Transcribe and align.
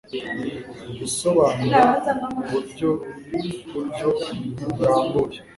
gusobanura 0.99 1.81
mu 2.33 2.41
buryo 2.49 2.89
buryo 3.71 4.07
burambuye 4.75 5.37